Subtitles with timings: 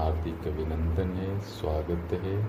[0.00, 2.48] हार्दिक अभिनंदन है, स्वागत है।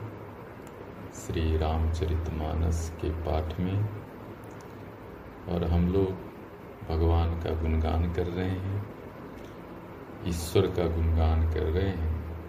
[1.13, 3.89] श्री रामचरितमानस के पाठ में।
[5.49, 6.11] और हम लोग
[6.89, 8.89] भगवान का गुणगान कर रहे हैं।
[10.27, 12.39] ईश्वर का गुणगान कर रहे हैं।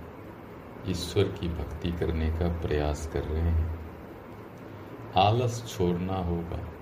[0.89, 3.81] ईश्वर की भक्ति करने का प्रयास कर रहे हैं।
[5.17, 6.80] आलस छोड़ना होगा।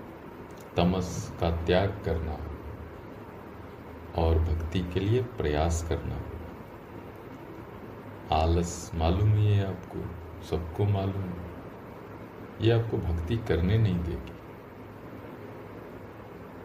[0.75, 2.37] तमस का त्याग करना
[4.21, 6.15] और भक्ति के लिए प्रयास करना।
[8.35, 10.05] आलस मालूम ही है आपको,
[10.45, 11.49] सबको मालूम है।
[12.61, 14.35] ये आपको भक्ति करने नहीं देगी।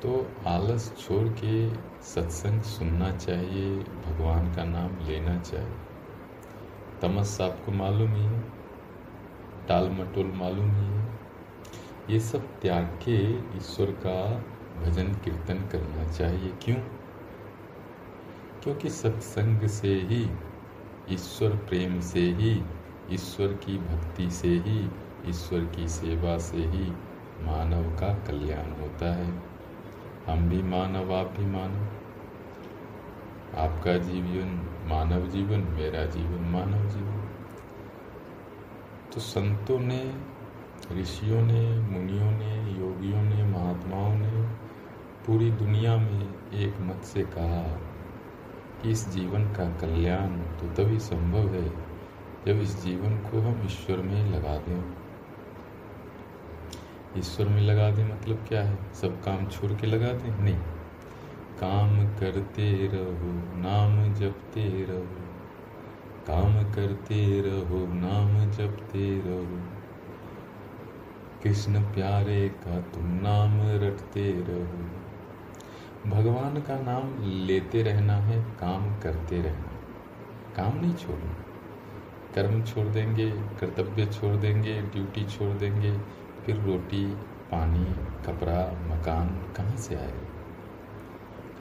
[0.02, 5.76] तो आलस छोड़ के सत्संग सुनना चाहिए, भगवान का नाम लेना चाहिए।
[7.02, 8.40] तमस आपको मालूम ही है,
[9.68, 10.93] टाल मटोल मालूम ही है।
[12.10, 14.44] ये सब त्याग के ईश्वर का
[14.82, 16.76] भजन कीर्तन करना चाहिए क्यों?
[18.62, 20.30] क्योंकि सत्संग से ही,
[21.10, 22.62] ईश्वर प्रेम से ही,
[23.10, 24.90] ईश्वर की भक्ति से ही,
[25.26, 26.90] ईश्वर की सेवा से ही
[27.40, 29.42] मानव का कल्याण होता है।
[30.26, 31.88] हम भी मानव, आप भी मानव।
[33.58, 37.28] आपका जीवन मानव जीवन, मेरा जीवन मानव जीवन।
[39.14, 40.33] तो संतों ने
[40.92, 44.42] ऋषियों ने, मुनियों ने, योगियों ने, महात्माओं ने
[45.26, 47.62] पूरी दुनिया में एक मत से कहा
[48.82, 51.68] कि इस जीवन का कल्याण तो तभी संभव है
[52.46, 54.94] जब इस जीवन को हम ईश्वर में लगा दें।
[57.18, 58.78] ईश्वर में लगा दें मतलब क्या है?
[58.94, 60.44] सब काम छोड़ के लगा दें?
[60.44, 60.58] नहीं।
[61.60, 65.06] काम करते रहो, नाम जपते रहो।
[66.26, 69.73] काम करते रहो, नाम जपते रहो।
[71.44, 79.42] कृष्ण प्यारे का तुम नाम रटते रहो। भगवान का नाम लेते रहना है, काम करते
[79.42, 79.70] रहना
[80.56, 81.34] काम नहीं छोड़ना।
[82.34, 85.98] कर्म छोड़ देंगे, कर्तव्य छोड़ देंगे, ड्यूटी छोड़ देंगे,
[86.46, 87.04] फिर रोटी,
[87.50, 87.84] पानी,
[88.26, 88.60] कपड़ा,
[88.94, 90.24] मकान कहाँ से आएगा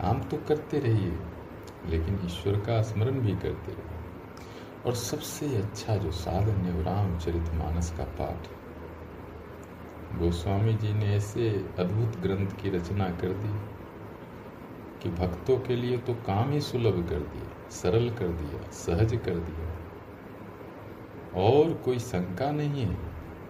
[0.02, 1.20] काम तो करते रहिए,
[1.90, 4.02] लेकिन ईश्वर का स्मरण भी करते रहिए।
[4.86, 8.48] और सबसे अच्छा जो साधन है रामचरित मानस का पाठ
[10.14, 11.50] गोस्वामी जी ने ऐसे
[11.80, 13.60] अद्भुत ग्रंथ की रचना कर दी
[15.02, 19.36] कि भक्तों के लिए तो काम ही सुलभ कर दिया, सरल कर दिया, सहज कर
[19.36, 19.74] दिया।
[21.42, 22.96] और कोई शंका नहीं है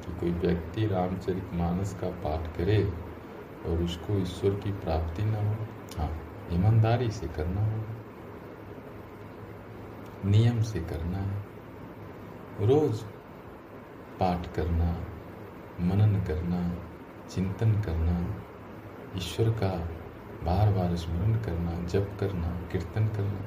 [0.06, 2.94] कि कोई व्यक्ति रामचरित मानस का पाठ करे
[3.66, 5.56] और उसको ईश्वर की प्राप्ति न हो।
[5.98, 6.21] हाँ
[6.51, 7.83] ईमानदारी से करना हो।
[10.25, 11.45] नियम से करना है।
[12.62, 13.04] रोज
[14.19, 14.86] पाठ करना
[15.83, 16.59] मनन करना,
[17.30, 18.18] चिंतन करना,
[19.18, 19.69] ईश्वर का
[20.44, 23.39] बार बार स्मरण करना, जप करना, कीर्तन करना।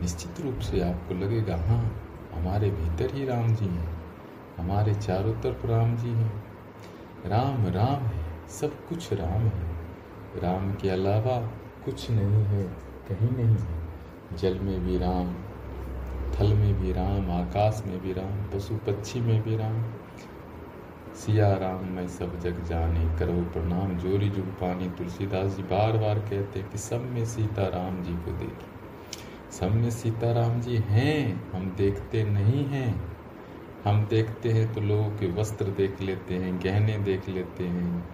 [0.00, 1.82] निश्चित रूप से आपको लगेगा हाँ
[2.34, 3.88] हमारे भीतर ही राम जी हैं,
[4.58, 6.32] हमारे चारों तरफ़ राम जी हैं।
[7.26, 9.70] राम राम है, सब कुछ राम है।
[10.36, 11.38] राम के अलावा
[11.84, 12.64] कुछ नहीं है,
[13.08, 15.32] कहीं नहीं है। जल में भी राम,
[16.32, 19.82] थल में भी राम, आकाश में भी राम पशु पक्षी में भी राम।
[21.14, 26.18] सिया राम, मैं सब जग जाने करो प्रणाम। जोरी जुग पानी तुलसीदास जी बार बार
[26.18, 28.70] कहते कि सब में सीता राम जी को देखी।
[29.56, 33.02] सब में सीता राम जी हैं, हम देखते नहीं हैं।
[33.84, 38.08] हम देखते हैं तो लोगों के वस्त्र देख लेते हैं, गहने देख लेते हैं,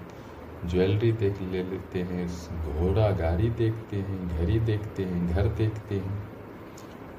[0.67, 2.27] ज्वेलरी देख ले लेते हैं,
[2.73, 6.29] घोड़ा गाड़ी देखते हैं, घड़ी देखते हैं, घर देखते हैं।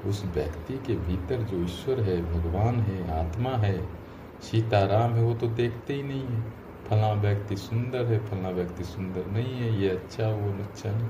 [0.06, 3.97] उस व्यक्ति के भीतर जो ईश्वर है, भगवान है, आत्मा है
[4.42, 6.40] सीताराम है, वो तो देखते ही नहीं है।
[6.88, 11.08] फला व्यक्ति सुंदर है, फला व्यक्ति सुंदर नहीं है, ये अच्छा वो अच्छा नहीं।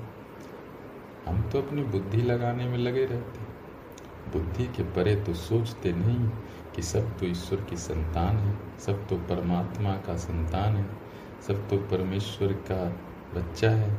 [1.26, 3.46] हम तो अपनी बुद्धि लगाने में लगे रहते
[4.32, 6.28] बुद्धि के परे तो सोचते नहीं
[6.76, 10.86] कि सब तो ईश्वर की संतान है, सब तो परमात्मा का संतान है,
[11.46, 12.84] सब तो परमेश्वर का
[13.34, 13.98] बच्चा है।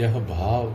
[0.00, 0.74] यह भाव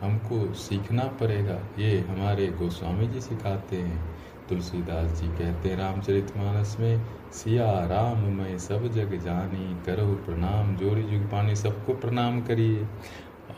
[0.00, 4.09] हमको सीखना पड़ेगा, ये हमारे गोस्वामी जी सिखाते हैं।
[4.50, 7.02] तुलसीदास जी कहते हैं रामचरित मानस में
[7.32, 12.86] सिया राम मैं सब जग जानी, करो प्रणाम, जोड़ी जुग पानी सबको प्रणाम करिए।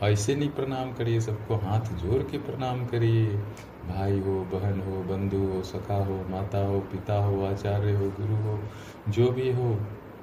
[0.03, 3.25] ऐसे नहीं प्रणाम करिए, सबको हाथ जोड़ के प्रणाम करिए।
[3.89, 8.35] भाई हो, बहन हो, बंधु हो, सखा हो, माता हो, पिता हो, आचार्य हो, गुरु
[8.35, 8.59] हो,
[9.09, 9.79] जो भी हो,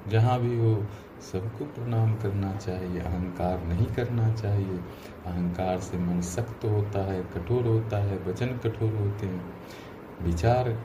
[0.07, 0.85] जहाँ भी हो,
[1.31, 4.79] सबको प्रणाम करना चाहिए। अहंकार नहीं करना चाहिए।
[5.25, 9.53] अहंकार से मन सख्त होता है, कठोर होता है, वचन कठोर होते हैं।
[10.23, 10.83] विचार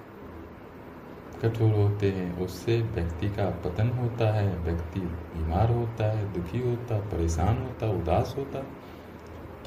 [1.43, 6.99] कठोर होते हैं, उससे व्यक्ति का पतन होता है, व्यक्ति बीमार होता है, दुखी होता,
[6.99, 8.59] परेशान होता, उदास होता।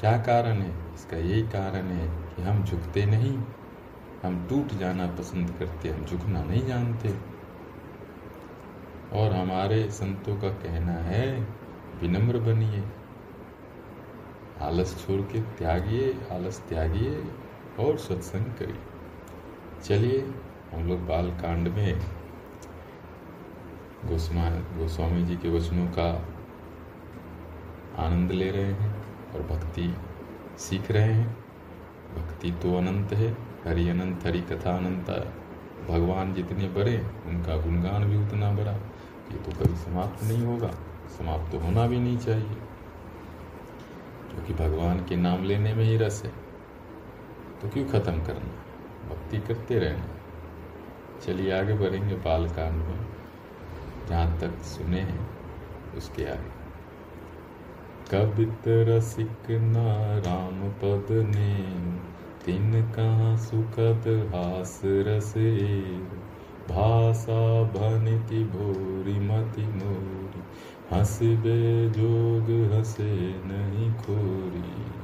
[0.00, 0.94] क्या कारण है?
[0.94, 3.42] इसका यही कारण है कि हम झुकते नहीं।
[4.22, 7.14] हम टूट जाना पसंद करते, हम झुकना नहीं जानते।
[9.12, 11.48] और हमारे संतों का कहना है,
[12.00, 12.84] विनम्र बनिए।
[14.60, 17.24] आलस छोड़ के त्यागिए, आलस त्यागिए
[17.80, 18.89] और सत्संग करिए।
[19.84, 20.20] चलिए,
[20.72, 22.00] हम लोग बाल कांड में
[24.04, 26.08] गोस्मा गोस्वामी जी के वचनों का
[27.98, 28.90] आनंद ले रहे हैं
[29.32, 29.94] और भक्ति
[30.58, 31.28] सीख रहे हैं।
[32.16, 33.30] भक्ति तो अनंत है,
[33.64, 35.10] हरि अनंत, हरि कथा अनंत।
[35.88, 40.70] भगवान जितने बड़े, उनका गुणगान भी उतना बड़ा। ये तो कभी समाप्त नहीं होगा,
[41.18, 42.56] समाप्त तो होना भी नहीं चाहिए।
[44.30, 46.32] क्योंकि भगवान के नाम लेने में ही रस है
[47.62, 48.50] तो क्यों खत्म करना?
[49.10, 50.06] भक्ति करते रहना।
[51.26, 53.00] चलिए आगे बढ़ेंगे बाल कांड में।
[54.08, 55.30] जहाँ तक सुने हैं,
[55.96, 56.60] उसके आगे।
[58.10, 59.50] कबित रसिक
[60.26, 61.54] राम पद ने
[62.44, 65.56] तिन कहाँ सुखद हास रसे।
[66.70, 70.40] भाषा भनिति भोरी मति मोरी,
[70.92, 73.14] हंसबे जोग हसे
[73.44, 74.99] नहीं खोरी।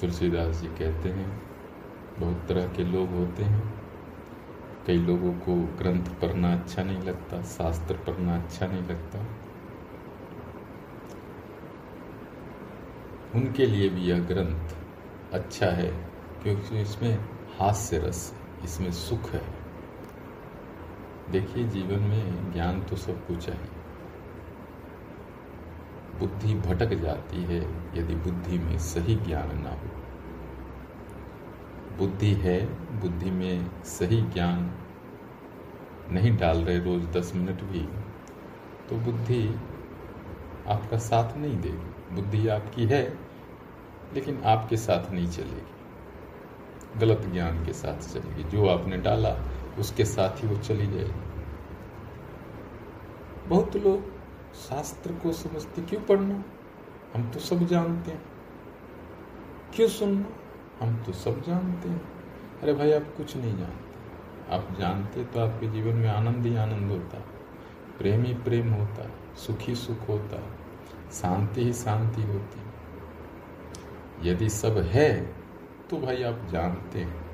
[0.00, 1.42] तुलसीदास जी कहते हैं,
[2.18, 3.72] बहुत तरह के लोग होते हैं।
[4.86, 9.18] कई लोगों को ग्रंथ पढ़ना अच्छा नहीं लगता, शास्त्र पढ़ना अच्छा नहीं लगता।
[13.34, 14.74] उनके लिए भी यह ग्रंथ
[15.34, 15.90] अच्छा है,
[16.42, 17.14] क्योंकि इसमें
[17.58, 18.32] हास्य रस
[18.64, 19.42] इसमें सुख है।
[21.30, 23.73] देखिए, जीवन में ज्ञान तो सब कुछ है।
[26.24, 27.58] बुद्धि भटक जाती है,
[27.98, 29.90] यदि बुद्धि में सही ज्ञान ना हो।
[31.98, 32.66] बुद्धि है,
[33.00, 34.74] बुद्धि में सही ज्ञान
[36.10, 37.88] नहीं डाल रहे रोज दस मिनट भी
[38.88, 39.56] तो बुद्धि
[40.68, 43.18] आपका साथ नहीं देगी। बुद्धि आपकी है,
[44.14, 49.36] लेकिन आपके साथ नहीं चलेगी। गलत ज्ञान के साथ चलेगी। जो आपने डाला,
[49.78, 51.12] उसके साथ ही वो चली जाएगी
[53.48, 54.13] बहुत लोग
[54.54, 56.44] शास्त्र को समझते क्यों पढ़ना?
[57.14, 58.22] हम तो सब जानते हैं।
[59.74, 60.24] क्यों सुनना?
[60.86, 62.12] हम तो सब जानते हैं।
[62.62, 63.84] अरे भाई, आप कुछ नहीं जानते।
[64.54, 67.18] आप जानते तो आपके जीवन में आनंद ही आनंद होता।
[67.98, 70.42] प्रेम ही प्रेम होता, सुखी सुख होता,
[71.12, 72.60] शांति ही शांति होती।
[74.28, 75.36] यदि सब है
[75.90, 77.24] तो भाई आप जानते हैं।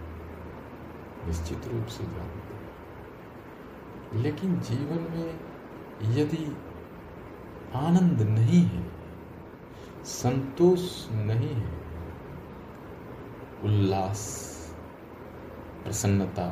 [1.27, 2.71] निश्चित रूप से जानते हैं।
[4.23, 5.41] लेकिन जीवन में
[6.17, 6.57] यदि
[7.75, 8.91] आनंद नहीं है,
[10.05, 11.73] संतोष नहीं है,
[13.65, 14.23] उल्लास,
[15.85, 16.49] प्रसन्नता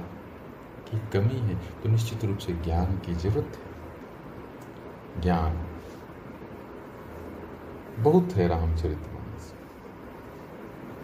[0.89, 5.67] की कमी है। तो निश्चित रूप से ज्ञान की ज़रूरत है। ज्ञान
[7.99, 9.55] बहुत है रामचरित मानस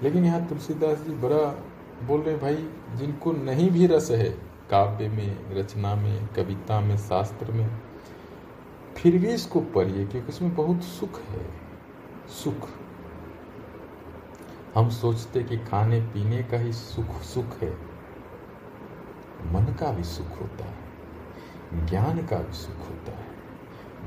[0.02, 1.64] लेकिन यहाँ तुलसीदास जी बड़ा
[2.06, 4.30] बोल रहे भाई, जिनको नहीं भी रस है,
[4.70, 7.83] काव्य में, रचना में, कविता में, शास्त्र में
[9.04, 11.46] फिर भी इसको पढ़िए, क्योंकि इसमें बहुत सुख है।
[12.34, 12.68] सुख।
[14.74, 17.70] हम सोचते कि खाने पीने का ही सुख सुख है।
[19.46, 23.26] मन का भी सुख होता है, ज्ञान का भी सुख होता है,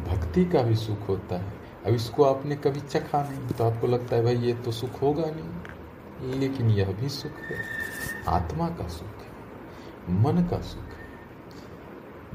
[0.06, 1.54] भक्ति का भी सुख होता है।
[1.86, 5.26] अब इसको आपने कभी चखा नहीं तो आपको लगता है, भाई, ये तो सुख होगा
[5.28, 7.60] नहीं। लेकिन यह भी सुख है।
[8.30, 10.87] आत्मा का सुख है, मन का सुख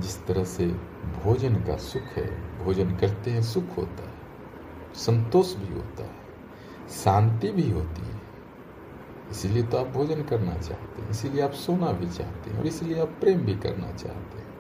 [0.01, 0.67] जिस तरह से
[1.25, 4.15] भोजन का सुख है, भोजन करते हैं, सुख होता है,
[4.95, 6.21] संतोष भी होता है,
[6.89, 8.21] शांति भी होती है।
[9.31, 13.01] इसीलिए तो आप भोजन करना चाहते हैं, इसीलिए आप सोना भी चाहते हैं और इसीलिए
[13.01, 14.51] आप प्रेम भी करना चाहते हैं।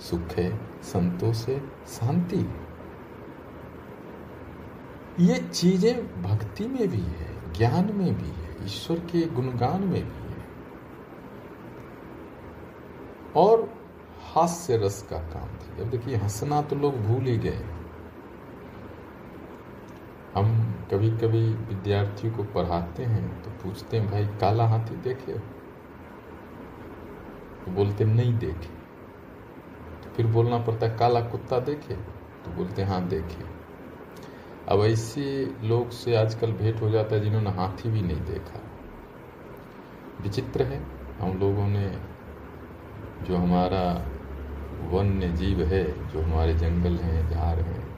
[0.00, 2.48] सुख है, संतोष है, शांति
[5.20, 10.32] ये चीज़ें भक्ति में भी है, ज्ञान में भी है, ईश्वर के गुणगान में भी
[10.32, 10.46] है।
[13.36, 13.67] और
[14.38, 17.64] हास्य रस का काम था। अब देखिए हंसना तो लोग भूल ही गए।
[20.34, 25.32] हम कभी कभी विद्यार्थियों को पढ़ाते हैं तो पूछते हैं, भाई, काला हाथी देखे
[27.58, 28.68] तो बोलते नहीं देखे।
[30.02, 31.94] तो फिर बोलना पड़ता है, काला कुत्ता देखे?
[31.94, 33.44] तो बोलते हाँ देखे।
[34.68, 35.22] अब ऐसे
[35.62, 38.60] लोग से आजकल भेंट हो जाता है जिन्होंने हाथी भी नहीं देखा।
[40.20, 40.82] विचित्र है।
[41.20, 41.88] हम लोगों ने
[43.22, 43.82] जो हमारा
[44.82, 47.88] वन्य जीव है, जो हमारे जंगल हैं, झाड़ हैं,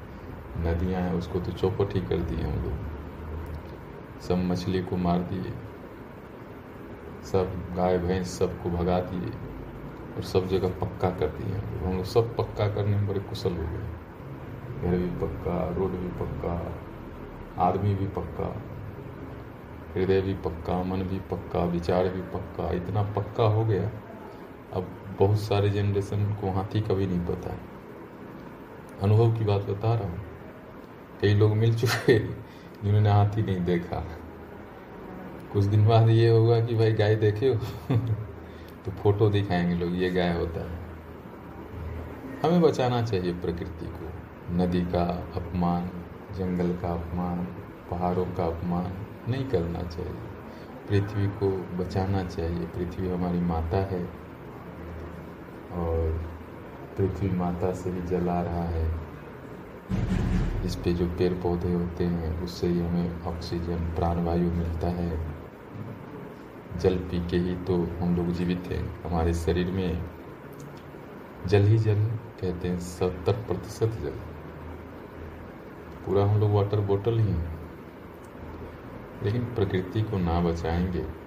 [0.59, 2.75] नदियाँ हैं, उसको तो चौपट ही कर दिए हम लोग।
[4.21, 5.53] सब मछली को मार दिए।
[7.23, 9.31] सब गाय, भैंस सबको भगा दिए
[10.17, 13.21] और सब जगह पक्का कर दिए हम लोग। हम लोग सब पक्का करने में बड़े
[13.21, 13.87] कुशल हो गए।
[14.83, 16.73] घर भी पक्का, रोड भी पक्का,
[17.59, 18.63] आदमी भी पक्का,
[19.95, 23.91] हृदय भी पक्का, मन भी पक्का, विचार भी पक्का, इतना पक्का हो गया
[25.21, 27.61] बहुत सारे जनरेशन को हाथी का भी नहीं पता। है
[29.03, 30.21] अनुभव की बात बता रहा हूँ।
[31.21, 32.19] कई लोग मिल चुके
[32.85, 34.07] जिन्होंने हाथी नहीं देखा।
[35.53, 37.55] कुछ दिन बाद ये होगा कि भाई गाय देखे हो।
[38.85, 40.79] तो फ़ोटो दिखाएँगे लोग, ये गाय होता है।
[42.45, 44.11] हमें बचाना चाहिए प्रकृति को।
[44.55, 45.03] नदी का
[45.37, 45.91] अपमान,
[46.35, 47.45] जंगल का अपमान,
[47.91, 50.13] पहाड़ों का अपमान नहीं करना चाहिए।
[50.89, 54.30] पृथ्वी को बचाना चाहिए। पृथ्वी हमारी माता है।
[55.73, 56.31] और
[56.97, 59.01] पृथ्वी माता से ही जल आ रहा है।
[60.65, 65.35] इस पे जो पेड़ पौधे होते हैं, उससे ही हमें ऑक्सीजन, प्राणवायु मिलता है।
[66.77, 70.03] जल पी के ही तो हम लोग जीवित हैं। हमारे शरीर में
[71.47, 72.05] जल ही जल
[72.41, 74.15] कहते हैं सत्तर प्रतिशत जल।
[76.07, 77.61] पूरा हम लोग वाटर बोतल ही हैं।
[79.23, 81.20] लेकिन प्रकृति को ना बचाएँगे।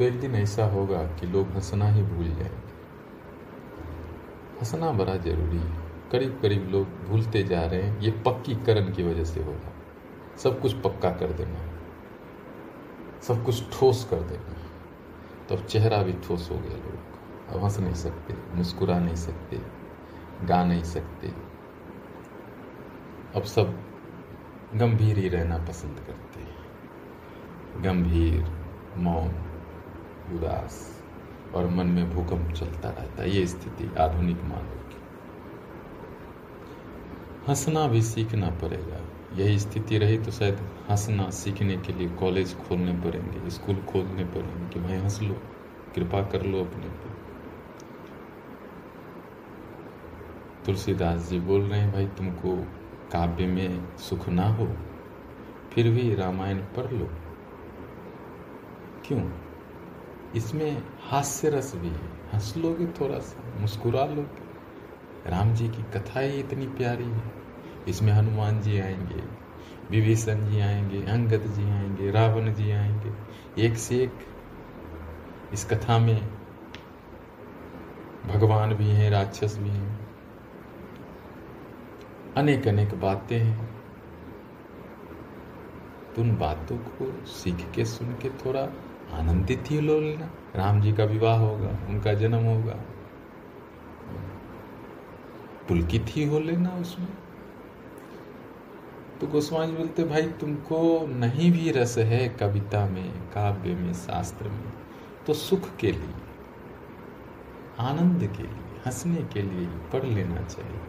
[0.00, 2.72] तो एक दिन ऐसा होगा कि लोग हंसना ही भूल जाएँगे।
[4.58, 5.76] हंसना बड़ा ज़रूरी है।
[6.12, 9.72] करीब करीब लोग भूलते जा रहे हैं। ये पक्कीकरण की वजह से होगा।
[10.38, 11.58] सब कुछ पक्का कर देना
[13.22, 14.54] सब कुछ ठोस कर देना
[15.46, 19.60] तो अब चेहरा भी ठोस हो गया लोग अब हंस नहीं सकते, मुस्कुरा नहीं सकते,
[20.44, 21.28] गा नहीं सकते।
[23.36, 23.78] अब सब
[24.74, 26.56] गंभीर ही रहना पसंद करते हैं।
[27.84, 28.50] गंभीर,
[28.96, 29.49] मौन
[30.32, 31.04] उदास
[31.54, 34.98] और मन में भूकंप चलता रहता है। ये स्थिति आधुनिक मानव की।
[37.48, 39.00] हंसना भी सीखना पड़ेगा।
[39.36, 40.58] यही स्थिति रही तो शायद
[40.90, 45.34] हंसना सीखने के लिए कॉलेज खोलने पड़ेंगे, स्कूल खोलने पड़ेंगे कि भाई हंस लो,
[45.94, 47.18] कृपा कर लो अपने पर
[50.66, 52.56] तुलसीदास जी बोल रहे हैं, भाई तुमको
[53.12, 54.66] काव्य में सुख ना हो,
[55.72, 57.08] फिर भी रामायण पढ़ लो।
[59.04, 59.20] क्यों?
[60.36, 64.50] इसमें हास्य रस भी है। हंस लोगे थोड़ा सा मुस्कुरा लोगे
[65.30, 67.22] राम जी की कथा ही इतनी प्यारी है।
[67.88, 69.22] इसमें हनुमान जी आएँगे,
[69.90, 73.12] विभीषण जी आएँगे, अंगद जी आएँगे, रावण जी आएँगे।
[73.66, 74.12] एक से एक
[75.52, 76.28] इस कथा में
[78.26, 80.08] भगवान भी हैं, राक्षस भी हैं।
[82.36, 83.70] अनेक अनेक बातें हैं।
[86.16, 88.66] तो उन बातों को सीख के सुन के थोड़ा
[89.12, 92.76] आनंदित ही लो लेना राम जी का विवाह होगा, उनका जन्म होगा।
[95.68, 97.08] पुलकित ही हो लेना उसमें।
[99.20, 104.72] तो गोस्वामी बोलते, भाई, तुमको नहीं भी रस है कविता में, काव्य में, शास्त्र में
[105.26, 106.14] तो सुख के लिए,
[107.78, 110.80] आनंद के लिए, हंसने के लिए पढ़ लेना चाहिए।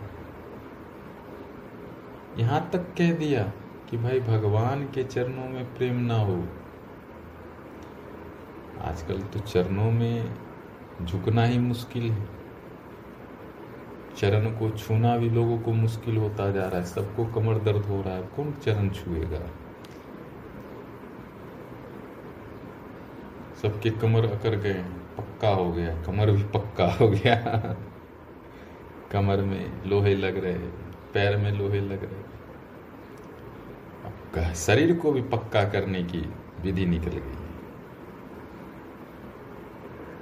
[2.38, 3.44] यहाँ तक कह दिया
[3.90, 6.48] कि भाई, भगवान के चरणों में प्रेम ना हो
[8.82, 10.36] आजकल तो चरणों में
[11.04, 12.28] झुकना ही मुश्किल है।
[14.18, 18.02] चरण को छूना भी लोगों को मुश्किल होता जा रहा है। सबको कमर दर्द हो
[18.02, 19.42] रहा है। कौन चरण छुएगा?
[23.62, 24.84] सबके कमर अकर गए
[25.18, 27.36] पक्का हो गया। कमर भी पक्का हो गया।
[29.12, 30.54] कमर में लोहे लग रहे
[31.14, 32.30] पैर में लोहे लग रहे
[34.56, 36.22] शरीर को भी पक्का करने की
[36.62, 37.41] विधि निकल गई।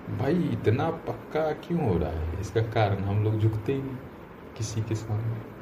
[0.10, 2.42] भाई, इतना पक्का क्यों हो रहा है?
[2.42, 3.98] इसका कारण हम लोग झुकते ही नहीं,
[4.58, 5.60] किसी के सामने।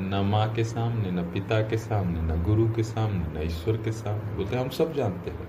[0.00, 3.92] न माँ के सामने, न पिता के सामने, न गुरु के सामने, न ईश्वर के
[3.92, 5.48] सामने। बोलते हम सब जानते हैं।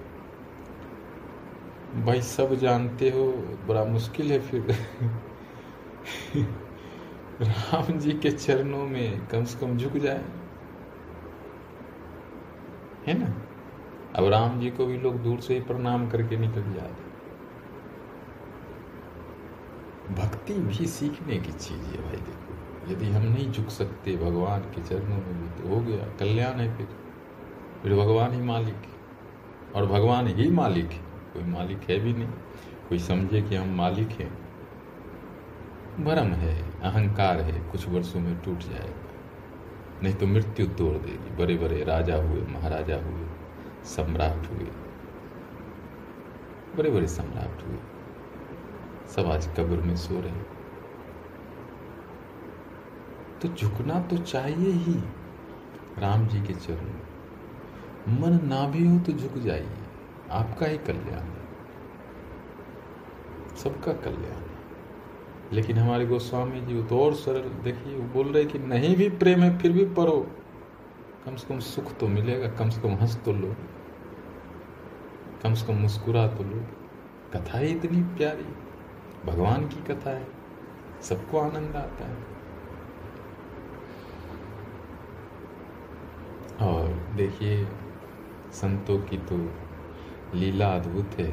[2.06, 3.32] भाई, सब जानते हो,
[3.68, 4.76] बड़ा मुश्किल है फिर।
[7.42, 10.26] राम जी के चरणों में कम से कम झुक जाए।
[13.08, 13.42] है ना?
[14.16, 17.07] अब राम जी को भी लोग दूर से ही प्रणाम करके निकल जाते
[20.12, 22.48] भक्ति भी सीखने की चीज़ है भाई देखो।
[22.92, 26.78] यदि हम नहीं झुक सकते भगवान के चरणों में भी तो हो गया, कल्याण है
[26.78, 26.88] फिर।
[27.84, 28.76] फिर भगवान ही मालिक
[29.76, 31.02] और भगवान ही मालिक है।
[31.34, 32.28] कोई मालिक है भी नहीं।
[32.90, 34.48] कोई समझे कि हम मालिक हैं।
[36.04, 39.08] भरम है, अहंकार है, कुछ वर्षों में टूट जाएगा।
[40.04, 43.28] नहीं तो मृत्यु तोड़ देगी। बड़े बड़े राजा हुए, महाराजा हुए,
[43.84, 44.68] सम्राट हुए।
[46.76, 47.78] बड़े बड़े सम्राट हुए।
[49.08, 50.58] सब आज कब्र में सो रहे
[53.42, 54.94] तो झुकना तो चाहिए ही,
[55.98, 56.90] राम जी के चरण
[58.14, 59.70] मन ना भी हो तो झुक जाइए,
[60.32, 61.46] आपका ही कल्याण है।
[63.58, 64.56] सबका कल्याण है।
[65.54, 69.10] लेकिन हमारे गोस्वामी जी वो तो और सरल, देखिए, वो बोल रहे कि नहीं भी
[69.10, 70.28] प्रेम है, फिर भी पढ़ो
[71.26, 73.56] कम से कम सुख तो मिलेगा, कम से कम हंस तो लो।
[75.44, 76.62] कम से कम मुस्कुरा तो लो।
[77.34, 78.46] कथा ही इतनी प्यारी।
[79.28, 80.28] भगवान की कथा है,
[81.02, 82.18] सबको आनंद आता है।
[86.62, 87.66] और देखिए,
[88.54, 89.38] संतों की तो
[90.34, 91.32] लीला अद्भुत है,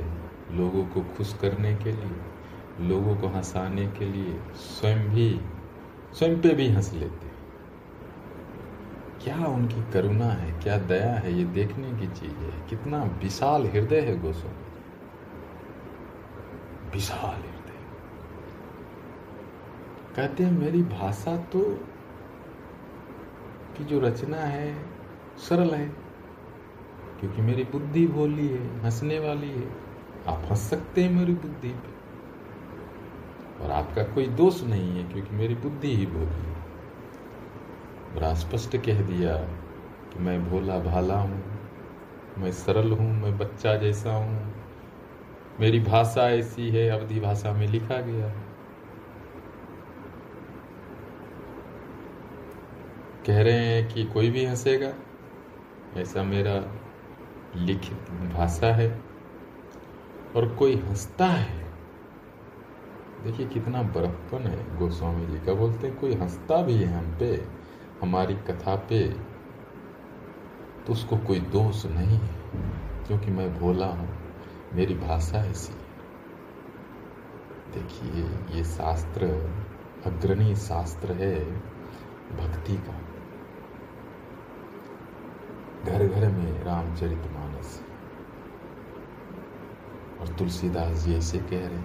[0.57, 5.29] लोगों को खुश करने के लिए, लोगों को हंसाने के लिए, स्वयं भी,
[6.19, 7.33] स्वयं पे भी हंस लेते
[9.25, 14.01] क्या उनकी करुणा है, क्या दया है, ये देखने की चीज़ है। कितना विशाल हृदय
[14.01, 14.63] है गोस्वामी
[16.93, 17.43] विशाल
[20.17, 21.61] कहते हैं, मेरी भाषा तो
[23.77, 24.77] की जो रचना है,
[25.39, 25.87] सरल है,
[27.21, 29.69] क्योंकि मेरी बुद्धि भोली है, हंसने वाली है।
[30.29, 31.93] आप हंस सकते हैं मेरी बुद्धि पे,
[33.65, 36.55] और आपका कोई दोष नहीं है, क्योंकि मेरी बुद्धि ही भोली है।
[38.15, 39.37] बड़ा स्पष्ट कह दिया
[40.13, 41.43] कि मैं भोला भाला हूँ,
[42.39, 44.55] मैं सरल हूँ, मैं बच्चा जैसा हूँ।
[45.61, 48.44] मेरी भाषा ऐसी है, अवधि भाषा में लिखा गया। है
[53.27, 54.93] कह रहे हैं कि कोई भी हंसेगा,
[55.97, 56.55] ऐसा मेरा
[57.57, 58.89] लिखित भाषा है।
[60.37, 61.63] और कोई हंसता है,
[63.25, 67.45] देखिए कितना बरफपन है, गोस्वामी जी का बोलते हैं, कोई हंसता भी है हम पे,
[68.03, 69.03] हमारी कथा पे
[70.87, 72.35] तो उसको कोई दोष नहीं है,
[73.07, 74.09] क्योंकि मैं भोला हूँ,
[74.75, 75.73] मेरी भाषा ऐसी
[77.75, 78.25] देखिए,
[78.57, 79.27] ये शास्त्र,
[80.07, 81.35] अग्रणी शास्त्र है,
[82.33, 83.01] भक्ति का।
[85.85, 87.81] घर घर में रामचरित मानस।
[90.21, 91.83] और तुलसीदास जी ऐसे कह रहे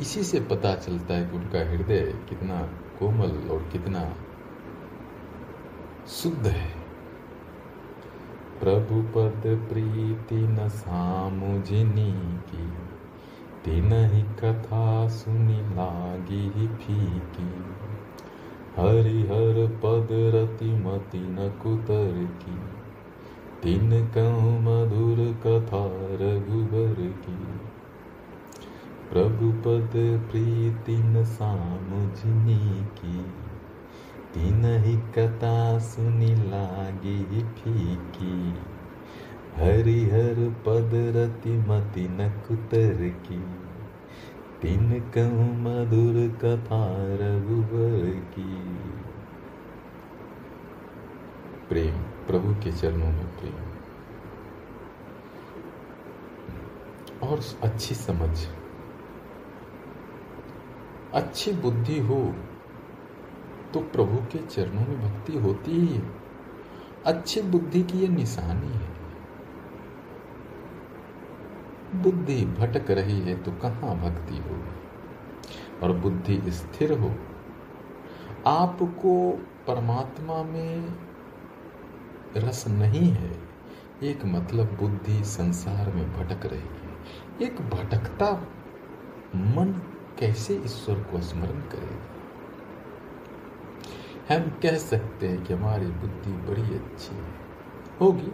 [0.00, 2.60] इसी से पता चलता है कि उनका हृदय कितना
[2.98, 4.02] कोमल और कितना
[6.08, 6.70] शुद्ध है।
[8.60, 12.12] प्रभु पद प्रीति न सामुझनी
[12.48, 12.66] की
[13.64, 17.48] तीन ही कथा सुनी लागी ही फीकी।
[18.76, 22.76] हरिहर पद रति मति न कुतर की।
[23.62, 27.66] तीन कहूँ मधुर कथा रघुबर की।
[29.12, 29.92] प्रभु पद
[30.30, 33.24] प्रीति न सामुझनी की
[34.34, 38.54] तीन ही कथा सुनी लागी फीकी।
[39.56, 40.34] हरिहर
[40.66, 43.44] पद रति मति न कुतर की।
[44.62, 48.56] तीन कहूँ मधुर कथा रघुबर की।
[51.68, 53.66] प्रेम, प्रभु के चरणों में प्रेम।
[57.28, 58.46] और अच्छी समझ।
[61.14, 62.34] अच्छी बुद्धि हो
[63.74, 66.10] तो प्रभु के चरणों में भक्ति होती ही है।
[67.06, 68.96] अच्छी बुद्धि की यह निशानी है।
[72.02, 74.76] बुद्धि भटक रही है तो कहाँ भक्ति होगी?
[75.82, 77.14] और बुद्धि स्थिर हो,
[78.46, 79.30] आपको
[79.66, 80.94] परमात्मा में
[82.36, 83.48] रस नहीं है।
[84.02, 86.96] एक मतलब बुद्धि संसार में भटक रही है।
[87.42, 88.32] एक भटकता
[89.36, 89.82] मन
[90.18, 92.16] कैसे ईश्वर को स्मरण करेगा
[94.34, 97.34] हम कह सकते हैं कि हमारी बुद्धि बड़ी अच्छी है।
[98.00, 98.32] होगी,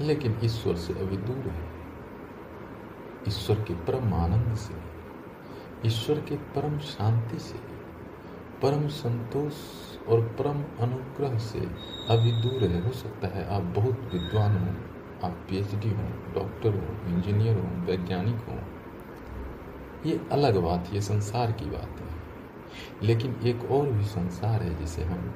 [0.00, 1.70] लेकिन ईश्वर से अभी दूर है।
[3.28, 4.74] ईश्वर के परम आनंद से,
[5.88, 7.58] ईश्वर के परम शांति से,
[8.62, 9.52] परम संतोष
[10.08, 11.60] और परम अनुग्रह से
[12.10, 14.74] अभी दूर है। हो सकता है आप बहुत विद्वान हो,
[15.28, 16.02] आप पीएचडी हो
[16.34, 18.58] डॉक्टर हो इंजीनियर हो, वैज्ञानिक हो।
[20.06, 22.16] ये अलग बात, ये संसार की बात है।
[23.02, 25.32] लेकिन एक और भी संसार है जिसे हम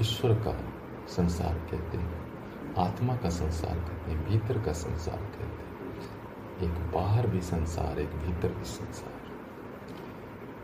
[0.00, 0.60] ईश्वर का
[1.08, 2.32] संसार कहते हैं,
[2.78, 5.70] आत्मा का संसार कहते हैं, भीतर का संसार कहते हैं।
[6.62, 9.09] एक बाहर भी संसार, एक भीतर भी संसार।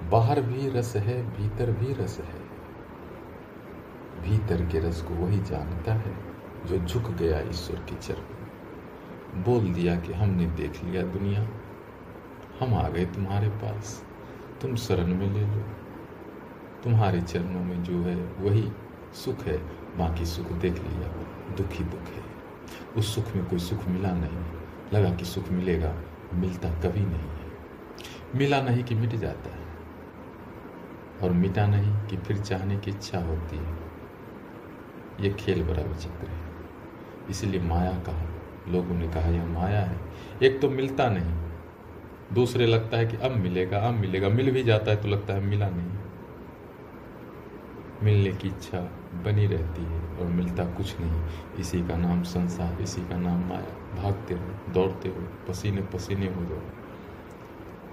[0.02, 2.46] बाहर भी रस है, भीतर भी रस है।
[4.22, 6.16] भीतर के रस को वही जानता है
[6.66, 8.36] जो झुक गया ईश्वर के चरण
[9.42, 11.48] बोल दिया कि हमने देख लिया दुनिया।
[12.60, 14.04] हम आ गए तुम्हारे पास।
[14.62, 15.62] तुम शरण में ले लो।
[16.84, 18.72] तुम्हारे चरणों में जो है, वही
[19.14, 19.58] सुख है।
[19.98, 21.08] बाकी सुख देख लिया,
[21.56, 22.22] दुखी दुख है।
[22.96, 24.38] उस सुख में कोई सुख मिला नहीं।
[24.92, 26.02] लगा कि सुख मिलेगा,
[26.34, 27.52] मिलता कभी नहीं है।
[28.34, 29.55] मिला नहीं कि मिट जाता है।
[31.22, 33.78] और मिटा नहीं कि फिर चाहने की इच्छा होती है।
[35.20, 36.40] ये खेल बड़ा विचित्र है।
[37.30, 38.24] इसलिए माया कहा
[38.68, 40.00] लोगों ने कहा, यह माया है।
[40.42, 41.34] एक तो मिलता नहीं।
[42.34, 45.40] दूसरे लगता है कि अब मिलेगा अब मिलेगा। मिल भी जाता है तो लगता है
[45.40, 45.90] मिला नहीं।
[48.02, 48.80] मिलने की इच्छा
[49.14, 51.22] बनी रहती है और मिलता कुछ नहीं।
[51.58, 56.44] इसी का नाम संसार, इसी का नाम माया। भागते हो, दौड़ते हो पसीने पसीने हो
[56.44, 56.58] जाओ।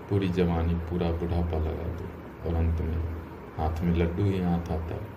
[0.10, 2.98] पूरी जवानी पूरा बुढ़ापा लगा दो। और अंत में।
[3.58, 5.12] हाथ में लड्डू ही हाथ आता है।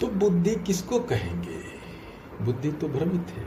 [0.00, 1.58] तो बुद्धि किसको कहेंगे?
[2.42, 3.44] बुद्धि तो भ्रमित है।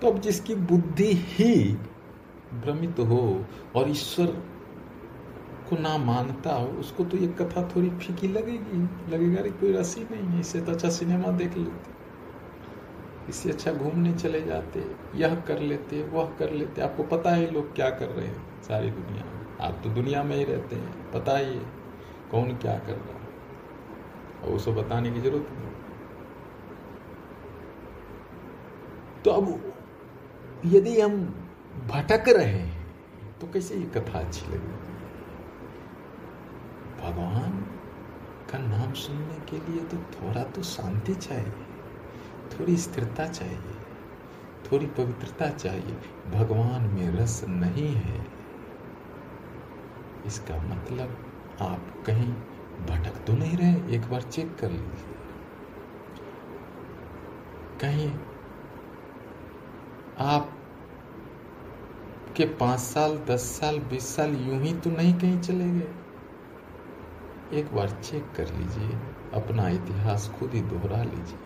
[0.00, 1.54] तो अब जिसकी बुद्धि ही
[2.54, 3.44] भ्रमित हो
[3.76, 4.26] और ईश्वर
[5.70, 10.00] को ना मानता हो उसको तो ये कथा थोड़ी फीकी लगेगी। लगेगा रे कोई रसी
[10.00, 11.99] नहीं है इससे तो अच्छा सिनेमा देख लेते
[13.30, 17.74] इससे अच्छा घूमने चले जाते, यह कर लेते, वह कर लेते। आपको पता है लोग
[17.74, 21.36] क्या कर रहे हैं सारी दुनिया में। आप तो दुनिया में ही रहते हैं, पता
[21.38, 21.64] ही है
[22.30, 23.28] कौन क्या कर रहा है।
[24.42, 25.68] और उसको बताने की ज़रूरत नहीं।
[29.24, 29.72] तो अब
[30.66, 31.16] यदि हम
[31.88, 34.88] भटक रहे हैं तो कैसे ये कथा अच्छी लगेगी?
[37.00, 37.52] भगवान
[38.50, 41.68] का नाम सुनने के लिए तो थोड़ा तो शांति चाहिए।
[42.50, 43.74] थोड़ी स्थिरता चाहिए,
[44.64, 45.96] थोड़ी पवित्रता चाहिए।
[46.30, 48.26] भगवान में रस नहीं है।
[50.26, 51.16] इसका मतलब
[51.60, 52.32] आप कहीं
[52.86, 55.18] भटक तो नहीं रहे, एक बार चेक कर लीजिए।
[57.80, 58.10] कहीं
[60.18, 60.56] आप
[62.36, 65.94] के पाँच साल, दस साल, बीस साल यूँ ही तो नहीं कहीं चले गए?
[67.52, 68.98] एक बार चेक कर लीजिए,
[69.34, 71.38] अपना इतिहास खुद ही दोहरा लीजिए।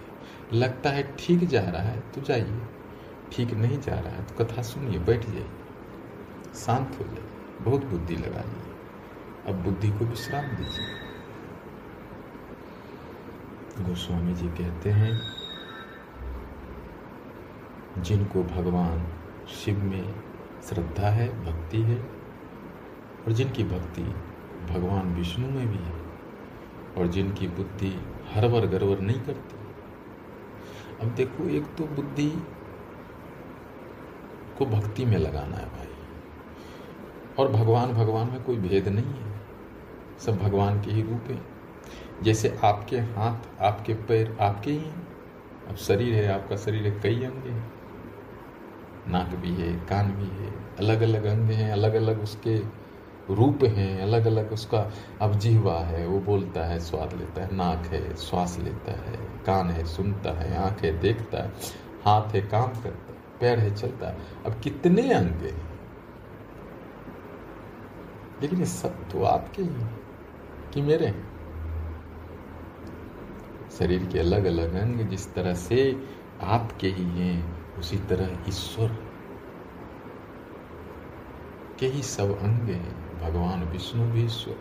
[0.53, 2.61] लगता है ठीक जा रहा है तो जाइए।
[3.33, 5.47] ठीक नहीं जा रहा है तो कथा सुनिए, बैठ जाइए।
[6.57, 7.29] शांत हो जाइए,
[7.61, 8.63] बहुत बुद्धि लगाइए।
[9.47, 11.03] अब बुद्धि को विश्राम दीजिए।
[13.81, 15.13] गोस्वामी जी कहते हैं,
[17.99, 19.07] जिनको भगवान
[19.55, 20.15] शिव में
[20.69, 21.99] श्रद्धा है, भक्ति है,
[23.27, 24.03] और जिनकी भक्ति
[24.71, 26.01] भगवान विष्णु में भी है,
[26.99, 27.93] और जिनकी बुद्धि
[28.33, 29.57] हरवर गरवर नहीं करती
[31.00, 32.46] अब देखो, एक तो बुद्धि
[34.59, 35.87] को भक्ति में लगाना है भाई।
[37.38, 39.40] और भगवान भगवान में कोई भेद नहीं है।
[40.18, 41.46] सब भगवान के ही रूप हैं।
[42.22, 45.09] जैसे आपके हाथ, आपके पैर आपके ही हैं।
[45.68, 47.72] अब शरीर है, आपका शरीर है, कई अंग हैं।
[49.09, 52.59] नाक भी है, कान भी है अलग अलग अंग हैं अलग अलग उसके
[53.31, 57.87] रूप हैं अलग अलग उसका अब जिहवा है, वो बोलता है, स्वाद लेता है, नाक
[57.87, 61.53] है, श्वास लेता है, कान है, सुनता है, आँख है देखता है,
[62.05, 65.75] हाथ है, काम करता है, पैर है, चलता है। अब कितने अंग हैं?
[68.43, 69.69] लेकिन ये सब तो आपके ही
[70.75, 71.35] कि मेरे हैं।
[73.79, 76.05] शरीर के अलग अलग अंग जिस तरह से
[76.43, 78.97] आपके ही हैं, उसी तरह ईश्वर
[81.79, 84.57] के ही सब अंग हैं। भगवान विष्णु भी ईश्वर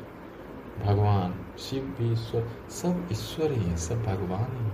[0.86, 4.69] भगवान शिव भी ईश्वर सब ईश्वर ही है, सब भगवान ही।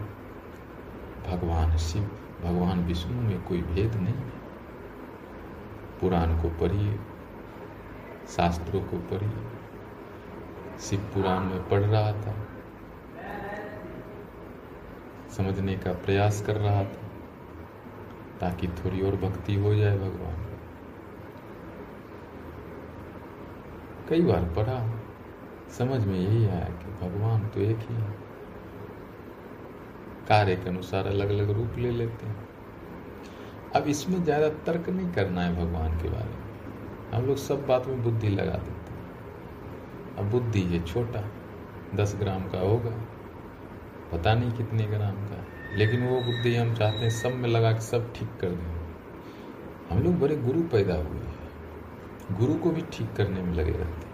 [1.32, 2.04] भगवान शिव,
[2.44, 4.38] भगवान विष्णु में कोई भेद नहीं है।
[6.02, 7.00] पुराण को पढ़िए,
[8.28, 9.48] शास्त्रों को पढ़िए।
[10.80, 12.36] शिव पुराण में पढ़ रहा था,
[15.30, 17.08] समझने का प्रयास कर रहा था,
[18.40, 20.49] ताकि थोड़ी और भक्ति हो जाए भगवान।
[24.10, 24.78] कई बार पढ़ा,
[25.78, 28.14] समझ में यही आया कि भगवान तो एक ही है।
[30.28, 32.48] कार्य के अनुसार अलग अलग रूप ले लेते हैं।
[33.76, 37.88] अब इसमें ज़्यादा तर्क नहीं करना है भगवान के बारे में। हम लोग सब बात
[37.88, 41.24] में बुद्धि लगा देते हैं। अब बुद्धि ये छोटा,
[41.96, 42.92] दस ग्राम का होगा,
[44.12, 45.46] पता नहीं कितने ग्राम का
[45.78, 48.78] लेकिन वो बुद्धि हम चाहते हैं सब में लगा के सब ठीक कर दें।
[49.90, 51.29] हम लोग बड़े गुरु पैदा हुए।
[52.38, 54.10] गुरु को भी ठीक करने में लगे रहते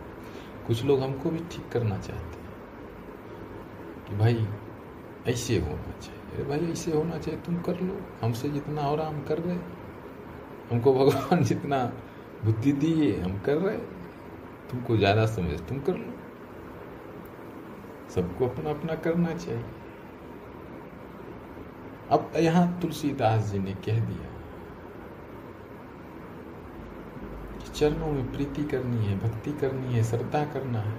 [0.67, 2.45] कुछ लोग हमको भी ठीक करना चाहते हैं
[4.09, 4.47] कि भाई,
[5.27, 9.07] ऐसे होना चाहिए। अरे भाई, ऐसे होना चाहिए, तुम कर लो। हमसे जितना हो रहा
[9.09, 9.55] हम कर रहे
[10.71, 11.85] हमको भगवान जितना
[12.45, 13.77] बुद्धि दी है हम कर रहे
[14.71, 16.13] तुमको ज़्यादा समझ, तुम कर लो।
[18.15, 19.63] सबको अपना अपना करना चाहिए।
[22.11, 24.34] अब यहाँ तुलसीदास जी ने कह दिया
[27.75, 30.93] चरणों में प्रीति करनी है, भक्ति करनी है, श्रद्धा करना है।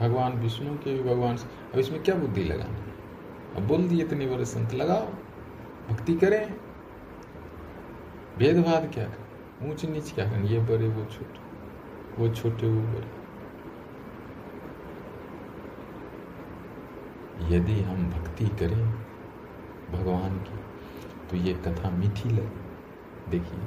[0.00, 2.92] भगवान विष्णु के भी भगवान अब इसमें क्या बुद्धि लगानी है?
[3.56, 5.06] अब बोल दिए इतने बड़े संत, लगाओ,
[5.90, 6.54] भक्ति करें।
[8.38, 9.68] भेदभाव क्या कर?
[9.68, 10.44] ऊंच नीच क्या करें?
[10.44, 11.40] ये बड़े, वो छोटे।
[12.18, 13.20] वो छोटे, वो बड़े।
[17.50, 18.90] यदि हम भक्ति करें
[19.92, 20.58] भगवान की
[21.30, 23.60] तो ये कथा मीठी लगे देखिए,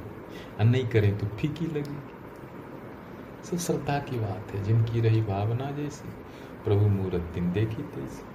[0.60, 2.15] और नहीं करें तो फीकी लगेगी।
[3.46, 6.10] सब श्रद्धा की बात है, जिनकी रही भावना जैसी।
[6.66, 8.26] प्रभु मूर्त दिन देखी तैसी।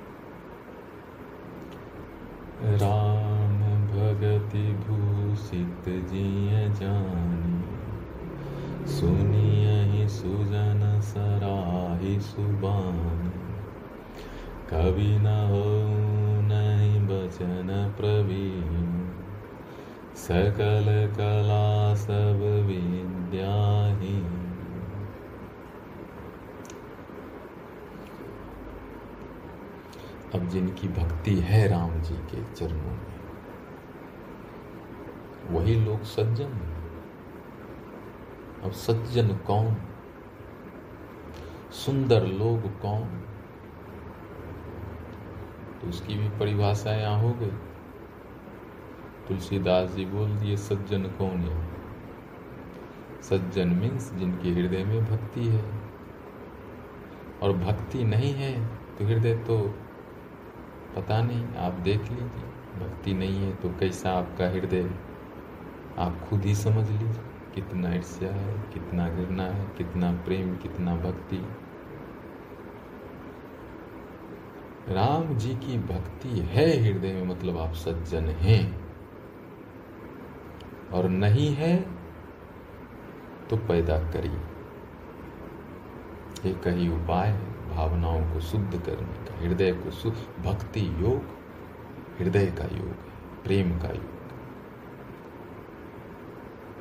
[2.76, 7.64] राम भगति भूषित जिय जानी,
[8.86, 13.40] सुनिय सुजन सराही सुबानी।
[14.70, 15.64] कवि न हो,
[16.42, 19.08] नहीं बचन प्रवीण।
[20.14, 24.39] सकल कला सब विद्याहीन
[30.34, 33.06] अब जिनकी भक्ति है राम जी के चरणों में,
[35.50, 36.60] वही लोग सज्जन
[38.64, 39.76] अब सज्जन कौन?
[41.72, 43.04] सुंदर लोग कौन?
[45.80, 47.50] तो उसकी भी परिभाषा यहाँ हो गई।
[49.28, 51.68] तुलसीदास जी बोल दिए, सज्जन कौन है?
[53.22, 55.64] सज्जन मीन्स जिनके हृदय में भक्ति है।
[57.42, 59.58] और भक्ति नहीं है तो हृदय तो
[60.96, 62.50] पता नहीं, आप देख लीजिए।
[62.80, 64.90] भक्ति नहीं है तो कैसा आपका हृदय
[65.98, 67.22] आप खुद ही समझ लीजिए,
[67.54, 71.48] कितना ईर्ष्या है, कितना घृणा है, कितना प्रेम, कितना भक्ति।
[74.88, 78.80] राम जी की भक्ति है हृदय में मतलब आप सज्जन हैं।
[80.92, 81.76] और नहीं है
[83.50, 84.40] तो पैदा करिए।
[86.50, 90.10] एक ही उपाय है। भावनाओं को शुद्ध करने का, हृदय को
[90.42, 91.22] भक्ति योग,
[92.20, 92.94] हृदय का योग,
[93.44, 94.20] प्रेम का योग।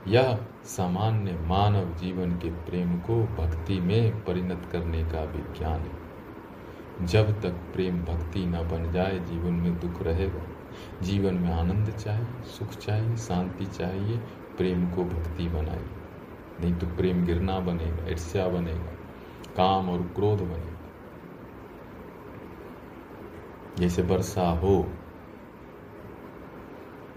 [0.08, 6.10] यह सामान्य मानव जीवन के प्रेम को भक्ति में परिणत करने का विज्ञान है।
[7.08, 10.41] जब तक प्रेम भक्ति न बन जाए, जीवन में दुख रहेगा।
[11.02, 14.17] जीवन में आनंद चाहिए, सुख चाहिए, शांति चाहिए,
[14.58, 15.89] प्रेम को भक्ति बनाइए
[16.62, 18.91] नहीं तो प्रेम गिरना बनेगा, ईर्ष्या बनेगा,
[19.58, 20.68] काम और क्रोध बनेगा।
[23.80, 24.76] जैसे वर्षा हो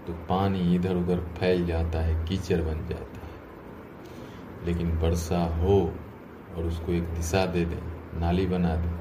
[0.07, 5.93] तो पानी इधर उधर फैल जाता है, कीचड़ बन जाता है। लेकिन वर्षा हो
[6.55, 8.91] और उसको एक दिशा दे दें, नाली बना दें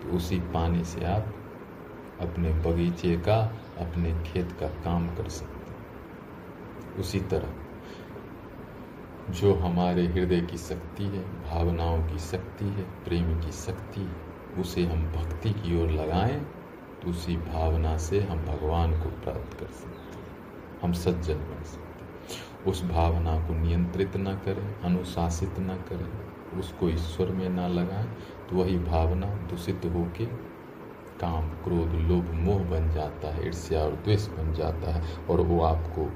[0.00, 1.34] तो उसी पानी से आप
[2.20, 3.36] अपने बगीचे का,
[3.78, 7.48] अपने खेत का काम कर सकते हैं। उसी तरह,
[9.32, 14.84] जो हमारे हृदय की शक्ति है, भावनाओं की शक्ति है, प्रेम की शक्ति है, उसे
[14.86, 16.46] हम भक्ति की ओर लगाएँ
[17.02, 22.70] तो उसी भावना से हम भगवान को प्राप्त कर सकते हैं। हम सज्जन बन सकते
[22.70, 28.08] उस भावना को नियंत्रित न करें, अनुशासित न करें, उसको ईश्वर में ना लगाएँ
[28.50, 30.26] तो वही भावना दूषित होके
[31.20, 35.60] काम, क्रोध, लोभ, मोह बन जाता है, ईर्ष्या और द्वेष बन जाता है, और वो
[35.62, 36.12] आपको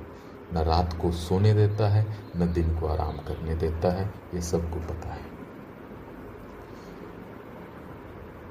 [0.55, 4.81] न रात को सोने देता है, न दिन को आराम करने देता है, ये सबको
[4.81, 5.25] पता है।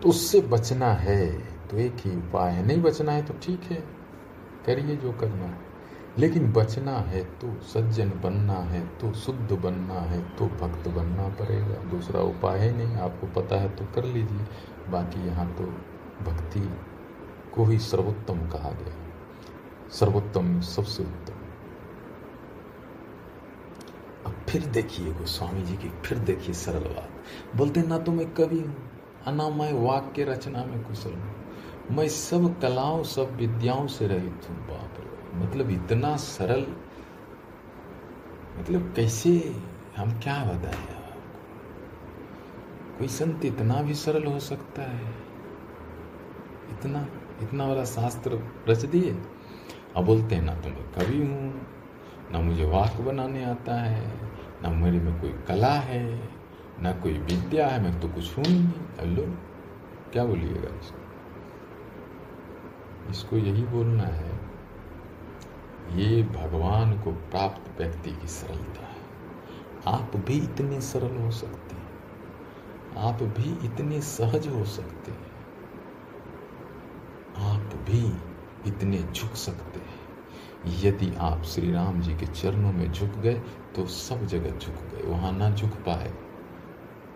[0.04, 3.84] तो उससे बचना है। तो एक ही उपाय है। नहीं बचना है तो ठीक है,
[4.66, 5.64] करिए जो करना है।
[6.20, 11.82] लेकिन बचना है तो सज्जन बनना है तो शुद्ध बनना है तो भक्त बनना पड़ेगा।
[11.92, 14.46] दूसरा उपाय है नहीं, आपको पता है तो कर लीजिए।
[14.92, 15.64] बाकी यहाँ तो
[16.24, 16.70] भक्ति
[17.56, 18.94] को ही सर्वोत्तम कहा गया
[19.92, 21.44] सर्वोत्तम सबसे उत्तम।
[24.26, 28.60] अब फिर देखिए गोस्वामी जी की, फिर देखिए सरल बात बोलते ना तो मैं कवि
[28.60, 28.76] हूँ
[29.28, 31.35] अना मैं वाक्य रचना में कुशल हूँ।
[31.92, 36.66] मैं सब कलाओं, सब विद्याओं से रहित हूँ, बाप रे। मतलब इतना सरल
[38.60, 39.56] मतलब कैसे
[39.98, 40.96] हम क्या बताएँ
[42.98, 45.14] कोई संत इतना भी सरल हो सकता है?
[46.72, 47.08] इतना
[47.42, 49.18] इतना वाला शास्त्र रच दिए।
[49.96, 51.68] अब बोलते हैं, ना तो मैं कवि हूँ,
[52.32, 54.08] ना मुझे वाक बनाने आता है,
[54.64, 56.30] ना मेरे में कोई कला है,
[56.82, 59.24] ना कोई विद्या है, मैं तो कुछ हूँ ही नहीं। हेलो,
[60.14, 61.05] क्या बोलिएगा इसको
[63.10, 64.40] इसको यही बोलना है,
[65.94, 69.04] ये भगवान को प्राप्त व्यक्ति की सरलता है।
[69.88, 71.84] आप भी इतने सरल हो सकते हैं।
[73.00, 75.34] आप भी इतने सहज हो सकते हैं।
[77.50, 78.02] आप भी
[78.68, 80.04] इतने झुक सकते हैं।
[80.84, 83.42] यदि आप श्री राम जी के चरणों में झुक गए
[83.76, 86.14] तो सब जगह झुक गए। वहाँ ना झुक पाए,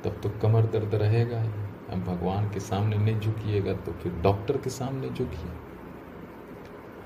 [0.03, 1.49] तब तो कमर दर्द रहेगा ही।
[1.89, 5.51] अब भगवान के सामने नहीं झुकिएगा तो फिर डॉक्टर के सामने झुकिए।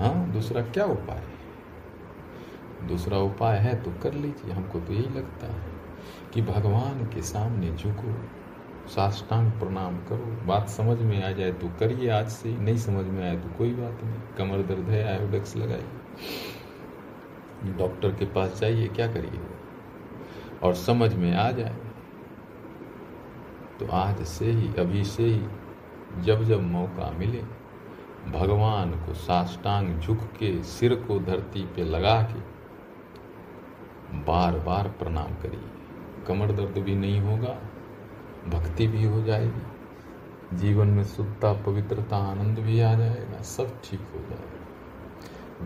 [0.03, 2.87] हाँ दूसरा क्या उपाय है?
[2.87, 5.71] दूसरा उपाय है तो कर लीजिए, हमको तो यही लगता है
[6.33, 8.13] कि भगवान के सामने झुको,
[8.89, 13.23] साष्टांग प्रणाम करो। बात समझ में आ जाए तो करिए आज से, नहीं समझ में
[13.23, 15.83] आए तो कोई बात नहीं। कमर दर्द है, आयोडेक्स लगाइए।
[17.77, 19.39] डॉक्टर के पास जाइए, क्या करिए?
[20.63, 21.77] और समझ में आ जाए
[23.79, 25.41] तो आज से ही, अभी से ही,
[26.21, 27.43] जब जब मौका मिले
[28.31, 32.39] भगवान को साष्टांग झुक के सिर को धरती पे लगा के
[34.17, 35.69] बार बार प्रणाम करिए।
[36.27, 37.57] कमर दर्द भी नहीं होगा,
[38.47, 44.19] भक्ति भी हो जाएगी, जीवन में शुद्धता पवित्रता, आनंद भी आ जाएगा, सब ठीक हो
[44.19, 44.53] जाएगा।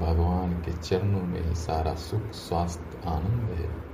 [0.05, 3.87] भगवान के चरणों में ही सारा सुख, स्वास्थ्य, आनंद है।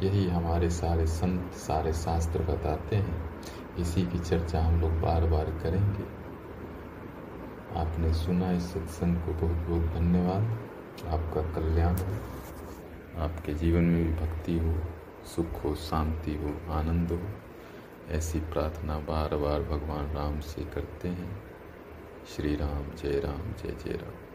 [0.00, 3.30] यही हमारे सारे संत, सारे शास्त्र बताते हैं।
[3.78, 6.17] इसी की चर्चा हम लोग बार बार करेंगे।
[7.76, 12.14] आपने सुना इस सत्संग को बहुत बहुत धन्यवाद। आपका कल्याण हो,
[13.18, 14.74] आपके जीवन में भी भक्ति हो,
[15.26, 17.20] सुख हो, शांति हो, आनंद हो।
[18.10, 21.42] ऐसी प्रार्थना बार बार भगवान राम से करते हैं।
[22.36, 24.27] श्री राम, जय राम, जय जय राम।